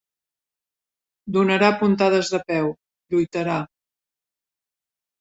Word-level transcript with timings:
Donarà 1.35 1.69
puntades 1.83 2.33
de 2.33 2.41
peu, 2.51 2.75
lluitarà. 3.17 3.63